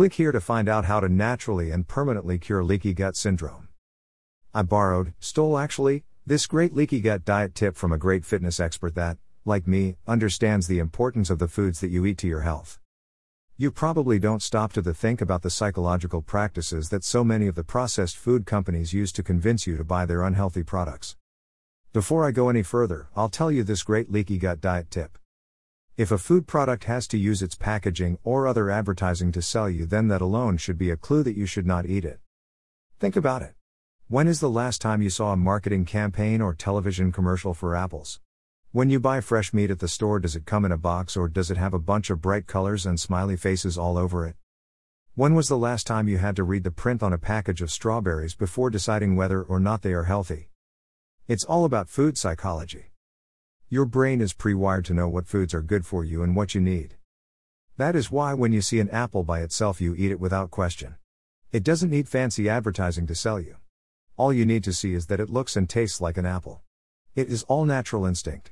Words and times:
Click 0.00 0.14
here 0.14 0.32
to 0.32 0.40
find 0.40 0.66
out 0.66 0.86
how 0.86 0.98
to 0.98 1.10
naturally 1.10 1.70
and 1.70 1.86
permanently 1.86 2.38
cure 2.38 2.64
leaky 2.64 2.94
gut 2.94 3.14
syndrome. 3.16 3.68
I 4.54 4.62
borrowed, 4.62 5.12
stole 5.20 5.58
actually, 5.58 6.04
this 6.24 6.46
great 6.46 6.74
leaky 6.74 7.02
gut 7.02 7.22
diet 7.22 7.54
tip 7.54 7.76
from 7.76 7.92
a 7.92 7.98
great 7.98 8.24
fitness 8.24 8.58
expert 8.58 8.94
that, 8.94 9.18
like 9.44 9.68
me, 9.68 9.96
understands 10.06 10.66
the 10.66 10.78
importance 10.78 11.28
of 11.28 11.38
the 11.38 11.48
foods 11.48 11.80
that 11.80 11.90
you 11.90 12.06
eat 12.06 12.16
to 12.16 12.26
your 12.26 12.40
health. 12.40 12.78
You 13.58 13.70
probably 13.70 14.18
don't 14.18 14.42
stop 14.42 14.72
to 14.72 14.82
think 14.82 15.20
about 15.20 15.42
the 15.42 15.50
psychological 15.50 16.22
practices 16.22 16.88
that 16.88 17.04
so 17.04 17.22
many 17.22 17.46
of 17.46 17.54
the 17.54 17.62
processed 17.62 18.16
food 18.16 18.46
companies 18.46 18.94
use 18.94 19.12
to 19.12 19.22
convince 19.22 19.66
you 19.66 19.76
to 19.76 19.84
buy 19.84 20.06
their 20.06 20.22
unhealthy 20.22 20.62
products. 20.62 21.16
Before 21.92 22.26
I 22.26 22.30
go 22.30 22.48
any 22.48 22.62
further, 22.62 23.08
I'll 23.14 23.28
tell 23.28 23.52
you 23.52 23.64
this 23.64 23.82
great 23.82 24.10
leaky 24.10 24.38
gut 24.38 24.62
diet 24.62 24.90
tip. 24.90 25.18
If 25.96 26.10
a 26.10 26.18
food 26.18 26.46
product 26.46 26.84
has 26.84 27.06
to 27.08 27.18
use 27.18 27.42
its 27.42 27.54
packaging 27.54 28.18
or 28.24 28.46
other 28.46 28.70
advertising 28.70 29.32
to 29.32 29.42
sell 29.42 29.68
you, 29.68 29.86
then 29.86 30.08
that 30.08 30.20
alone 30.20 30.56
should 30.56 30.78
be 30.78 30.90
a 30.90 30.96
clue 30.96 31.22
that 31.22 31.36
you 31.36 31.46
should 31.46 31.66
not 31.66 31.86
eat 31.86 32.04
it. 32.04 32.20
Think 32.98 33.16
about 33.16 33.42
it. 33.42 33.54
When 34.08 34.26
is 34.26 34.40
the 34.40 34.50
last 34.50 34.80
time 34.80 35.02
you 35.02 35.10
saw 35.10 35.32
a 35.32 35.36
marketing 35.36 35.84
campaign 35.84 36.40
or 36.40 36.54
television 36.54 37.12
commercial 37.12 37.54
for 37.54 37.76
apples? 37.76 38.20
When 38.72 38.88
you 38.88 39.00
buy 39.00 39.20
fresh 39.20 39.52
meat 39.52 39.70
at 39.70 39.80
the 39.80 39.88
store, 39.88 40.20
does 40.20 40.36
it 40.36 40.46
come 40.46 40.64
in 40.64 40.72
a 40.72 40.78
box 40.78 41.16
or 41.16 41.28
does 41.28 41.50
it 41.50 41.56
have 41.56 41.74
a 41.74 41.78
bunch 41.78 42.08
of 42.08 42.22
bright 42.22 42.46
colors 42.46 42.86
and 42.86 42.98
smiley 42.98 43.36
faces 43.36 43.76
all 43.76 43.98
over 43.98 44.26
it? 44.26 44.36
When 45.14 45.34
was 45.34 45.48
the 45.48 45.58
last 45.58 45.86
time 45.86 46.08
you 46.08 46.18
had 46.18 46.36
to 46.36 46.44
read 46.44 46.64
the 46.64 46.70
print 46.70 47.02
on 47.02 47.12
a 47.12 47.18
package 47.18 47.62
of 47.62 47.70
strawberries 47.70 48.34
before 48.34 48.70
deciding 48.70 49.16
whether 49.16 49.42
or 49.42 49.60
not 49.60 49.82
they 49.82 49.92
are 49.92 50.04
healthy? 50.04 50.50
It's 51.26 51.44
all 51.44 51.64
about 51.64 51.88
food 51.88 52.16
psychology. 52.16 52.89
Your 53.72 53.84
brain 53.84 54.20
is 54.20 54.32
pre 54.32 54.52
wired 54.52 54.84
to 54.86 54.94
know 54.94 55.08
what 55.08 55.28
foods 55.28 55.54
are 55.54 55.62
good 55.62 55.86
for 55.86 56.04
you 56.04 56.24
and 56.24 56.34
what 56.34 56.56
you 56.56 56.60
need. 56.60 56.96
That 57.76 57.94
is 57.94 58.10
why 58.10 58.34
when 58.34 58.52
you 58.52 58.62
see 58.62 58.80
an 58.80 58.90
apple 58.90 59.22
by 59.22 59.42
itself, 59.42 59.80
you 59.80 59.94
eat 59.96 60.10
it 60.10 60.18
without 60.18 60.50
question. 60.50 60.96
It 61.52 61.62
doesn't 61.62 61.88
need 61.88 62.08
fancy 62.08 62.48
advertising 62.48 63.06
to 63.06 63.14
sell 63.14 63.38
you. 63.38 63.58
All 64.16 64.32
you 64.32 64.44
need 64.44 64.64
to 64.64 64.72
see 64.72 64.92
is 64.92 65.06
that 65.06 65.20
it 65.20 65.30
looks 65.30 65.54
and 65.54 65.70
tastes 65.70 66.00
like 66.00 66.16
an 66.16 66.26
apple. 66.26 66.62
It 67.14 67.28
is 67.28 67.44
all 67.44 67.64
natural 67.64 68.06
instinct. 68.06 68.50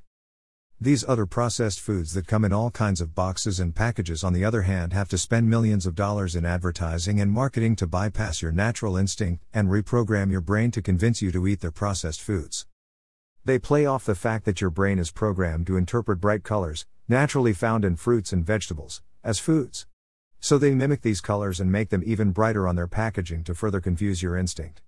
These 0.81 1.05
other 1.09 1.27
processed 1.27 1.81
foods 1.81 2.15
that 2.15 2.29
come 2.29 2.45
in 2.45 2.53
all 2.53 2.71
kinds 2.71 3.01
of 3.01 3.17
boxes 3.17 3.59
and 3.59 3.75
packages, 3.75 4.23
on 4.23 4.35
the 4.35 4.45
other 4.45 4.63
hand, 4.63 4.93
have 4.93 5.09
to 5.09 5.19
spend 5.19 5.51
millions 5.51 5.85
of 5.85 5.97
dollars 5.97 6.37
in 6.37 6.47
advertising 6.47 7.21
and 7.21 7.33
marketing 7.33 7.75
to 7.75 7.89
bypass 7.89 8.41
your 8.41 8.53
natural 8.53 8.97
instinct 8.97 9.43
and 9.53 9.67
reprogram 9.67 10.31
your 10.31 10.41
brain 10.41 10.71
to 10.71 10.81
convince 10.81 11.21
you 11.21 11.33
to 11.33 11.49
eat 11.49 11.61
their 11.61 11.73
processed 11.73 12.23
foods. 12.23 12.67
They 13.45 13.59
play 13.59 13.87
off 13.87 14.05
the 14.05 14.15
fact 14.15 14.45
that 14.45 14.61
your 14.61 14.71
brain 14.71 14.99
is 14.99 15.11
programmed 15.11 15.67
to 15.69 15.77
interpret 15.77 16.21
bright 16.21 16.45
colors, 16.45 16.87
naturally 17.09 17.53
found 17.53 17.85
in 17.85 17.97
fruits 17.97 18.33
and 18.33 18.45
vegetables, 18.45 19.03
as 19.25 19.39
foods. 19.39 19.87
So 20.41 20.59
they 20.59 20.75
mimic 20.75 21.03
these 21.03 21.21
colors 21.21 21.59
and 21.59 21.73
make 21.73 21.89
them 21.89 22.03
even 22.05 22.33
brighter 22.33 22.69
on 22.69 22.77
their 22.77 22.87
packaging 22.87 23.45
to 23.45 23.55
further 23.55 23.81
confuse 23.81 24.23
your 24.23 24.37
instinct. 24.37 24.83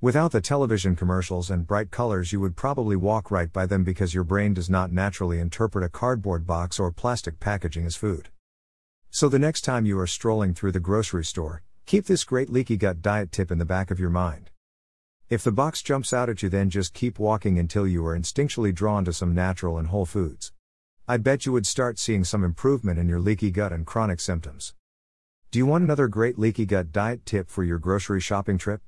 Without 0.00 0.30
the 0.30 0.40
television 0.40 0.94
commercials 0.94 1.50
and 1.50 1.66
bright 1.66 1.90
colors, 1.90 2.32
you 2.32 2.40
would 2.40 2.54
probably 2.54 2.94
walk 2.94 3.32
right 3.32 3.52
by 3.52 3.66
them 3.66 3.82
because 3.82 4.14
your 4.14 4.22
brain 4.22 4.54
does 4.54 4.70
not 4.70 4.92
naturally 4.92 5.40
interpret 5.40 5.84
a 5.84 5.88
cardboard 5.88 6.46
box 6.46 6.78
or 6.78 6.92
plastic 6.92 7.40
packaging 7.40 7.84
as 7.84 7.96
food. 7.96 8.28
So 9.10 9.28
the 9.28 9.40
next 9.40 9.62
time 9.62 9.86
you 9.86 9.98
are 9.98 10.06
strolling 10.06 10.54
through 10.54 10.72
the 10.72 10.78
grocery 10.78 11.24
store, 11.24 11.62
keep 11.86 12.06
this 12.06 12.22
great 12.22 12.48
leaky 12.48 12.76
gut 12.76 13.02
diet 13.02 13.32
tip 13.32 13.50
in 13.50 13.58
the 13.58 13.64
back 13.64 13.90
of 13.90 13.98
your 13.98 14.10
mind. 14.10 14.50
If 15.30 15.44
the 15.44 15.52
box 15.52 15.82
jumps 15.82 16.14
out 16.14 16.30
at 16.30 16.42
you, 16.42 16.48
then 16.48 16.70
just 16.70 16.94
keep 16.94 17.18
walking 17.18 17.58
until 17.58 17.86
you 17.86 18.06
are 18.06 18.18
instinctually 18.18 18.74
drawn 18.74 19.04
to 19.04 19.12
some 19.12 19.34
natural 19.34 19.76
and 19.76 19.88
whole 19.88 20.06
foods. 20.06 20.52
I 21.06 21.18
bet 21.18 21.44
you 21.44 21.52
would 21.52 21.66
start 21.66 21.98
seeing 21.98 22.24
some 22.24 22.42
improvement 22.42 22.98
in 22.98 23.10
your 23.10 23.20
leaky 23.20 23.50
gut 23.50 23.70
and 23.70 23.84
chronic 23.84 24.20
symptoms. 24.20 24.72
Do 25.50 25.58
you 25.58 25.66
want 25.66 25.84
another 25.84 26.08
great 26.08 26.38
leaky 26.38 26.64
gut 26.64 26.92
diet 26.92 27.26
tip 27.26 27.50
for 27.50 27.62
your 27.62 27.78
grocery 27.78 28.22
shopping 28.22 28.56
trip? 28.56 28.80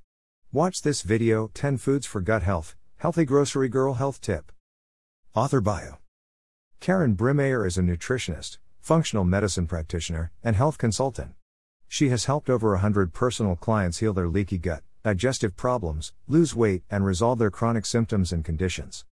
Watch 0.51 0.81
this 0.81 1.03
video 1.03 1.51
10 1.53 1.77
Foods 1.77 2.07
for 2.07 2.23
Gut 2.23 2.43
Health, 2.43 2.75
Healthy 2.97 3.27
Grocery 3.27 3.69
Girl 3.69 3.95
Health 3.95 4.23
Tip. 4.23 4.51
Author 5.35 5.61
Bio 5.61 5.99
Karen 6.81 7.17
Brimeyer 7.17 7.67
is 7.67 7.77
a 7.77 7.83
nutritionist, 7.83 8.57
functional 8.81 9.25
medicine 9.25 9.67
practitioner, 9.67 10.33
and 10.43 10.57
health 10.57 10.79
consultant. 10.79 11.33
She 11.87 12.09
has 12.09 12.25
helped 12.25 12.49
over 12.49 12.71
100 12.71 13.13
personal 13.13 13.57
clients 13.57 13.99
heal 13.99 14.15
their 14.15 14.29
leaky 14.29 14.57
gut, 14.57 14.83
digestive 15.03 15.57
problems, 15.57 16.13
lose 16.29 16.55
weight, 16.55 16.83
and 16.91 17.05
resolve 17.05 17.39
their 17.39 17.51
chronic 17.51 17.87
symptoms 17.87 18.33
and 18.33 18.45
conditions. 18.45 19.05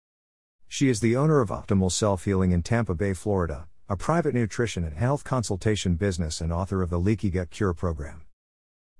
She 0.66 0.88
is 0.88 1.00
the 1.00 1.14
owner 1.14 1.40
of 1.40 1.50
Optimal 1.50 1.92
Self 1.92 2.24
Healing 2.24 2.50
in 2.50 2.62
Tampa 2.62 2.94
Bay, 2.94 3.12
Florida, 3.12 3.68
a 3.88 3.96
private 3.96 4.34
nutrition 4.34 4.82
and 4.82 4.96
health 4.96 5.22
consultation 5.22 5.94
business 5.94 6.40
and 6.40 6.52
author 6.52 6.82
of 6.82 6.90
the 6.90 6.98
Leaky 6.98 7.30
Gut 7.30 7.50
Cure 7.50 7.72
program. 7.72 8.22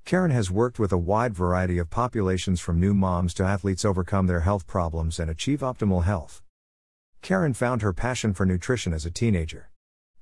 Karen 0.05 0.31
has 0.31 0.49
worked 0.49 0.79
with 0.79 0.93
a 0.93 0.99
wide 0.99 1.35
variety 1.35 1.79
of 1.79 1.91
populations 1.91 2.61
from 2.61 2.79
new 2.79 2.95
moms 2.95 3.35
to 3.35 3.43
athletes 3.43 3.85
overcome 3.85 4.29
their 4.29 4.43
health 4.43 4.69
problems 4.69 5.19
and 5.19 5.29
achieve 5.29 5.61
optimal 5.61 6.05
health. 6.05 6.43
Karen 7.21 7.53
found 7.53 7.83
her 7.83 7.93
passion 7.93 8.33
for 8.33 8.47
nutrition 8.47 8.93
as 8.93 9.05
a 9.05 9.11
teenager. 9.11 9.71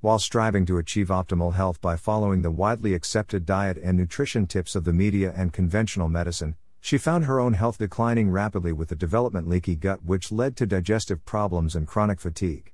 While 0.05 0.19
striving 0.19 0.67
to 0.67 0.77
achieve 0.77 1.09
optimal 1.09 1.55
health 1.55 1.81
by 1.81 1.97
following 1.97 2.43
the 2.43 2.51
widely 2.51 2.93
accepted 2.93 3.47
diet 3.47 3.79
and 3.83 3.97
nutrition 3.97 4.47
tips 4.47 4.77
of 4.77 4.85
the 4.85 4.93
media 4.93 5.33
and 5.35 5.51
conventional 5.51 6.11
medicine, 6.11 6.57
she 6.79 6.99
found 6.99 7.25
her 7.25 7.41
own 7.41 7.55
health 7.55 7.79
declining 7.79 8.29
rapidly 8.29 8.71
with 8.71 8.91
the 8.91 8.97
development 8.97 9.49
leaky 9.49 9.77
gut, 9.77 10.05
which 10.05 10.31
led 10.31 10.59
to 10.59 10.67
digestive 10.67 11.25
problems 11.25 11.75
and 11.75 11.89
chronic 11.89 12.21
fatigue. 12.21 12.71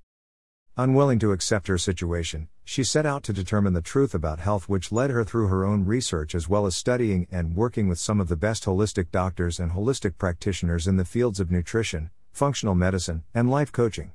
Unwilling 0.77 1.21
to 1.21 1.31
accept 1.31 1.69
her 1.69 1.79
situation, 1.79 2.49
she 2.65 2.83
set 2.83 3.07
out 3.07 3.23
to 3.23 3.33
determine 3.33 3.75
the 3.75 3.81
truth 3.81 4.13
about 4.13 4.41
health, 4.41 4.69
which 4.69 4.91
led 4.91 5.11
her 5.11 5.23
through 5.23 5.47
her 5.47 5.65
own 5.65 5.85
research 5.85 6.35
as 6.35 6.49
well 6.49 6.67
as 6.67 6.75
studying 6.75 7.29
and 7.31 7.55
working 7.55 7.87
with 7.87 8.01
some 8.01 8.21
of 8.21 8.27
the 8.27 8.35
best 8.35 8.65
holistic 8.65 9.13
doctors 9.13 9.61
and 9.61 9.71
holistic 9.71 10.19
practitioners 10.19 10.89
in 10.89 10.97
the 10.97 11.05
fields 11.05 11.39
of 11.39 11.49
nutrition, 11.49 12.11
functional 12.33 12.75
medicine, 12.75 13.23
and 13.33 13.49
life 13.49 13.71
coaching. 13.71 14.11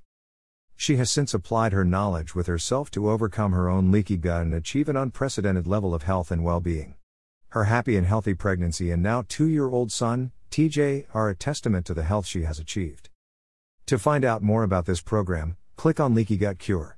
She 0.75 0.97
has 0.97 1.09
since 1.09 1.33
applied 1.33 1.73
her 1.73 1.85
knowledge 1.85 2.35
with 2.35 2.47
herself 2.47 2.91
to 2.91 3.09
overcome 3.09 3.53
her 3.53 3.69
own 3.69 3.91
leaky 3.91 4.17
gut 4.17 4.41
and 4.41 4.53
achieve 4.53 4.89
an 4.89 4.97
unprecedented 4.97 5.65
level 5.65 5.93
of 5.93 6.03
health 6.03 6.31
and 6.31 6.43
well 6.43 6.59
being. 6.59 6.95
Her 7.49 7.63
happy 7.63 7.95
and 7.95 8.05
healthy 8.05 8.33
pregnancy 8.33 8.91
and 8.91 9.01
now 9.01 9.23
two 9.27 9.47
year 9.47 9.69
old 9.69 9.91
son, 9.91 10.31
TJ, 10.51 11.05
are 11.13 11.29
a 11.29 11.35
testament 11.35 11.85
to 11.85 11.93
the 11.93 12.03
health 12.03 12.25
she 12.27 12.43
has 12.43 12.59
achieved. 12.59 13.09
To 13.87 13.97
find 13.97 14.25
out 14.25 14.43
more 14.43 14.63
about 14.63 14.85
this 14.85 15.01
program, 15.01 15.55
click 15.77 15.99
on 15.99 16.13
Leaky 16.13 16.37
Gut 16.37 16.59
Cure. 16.59 16.93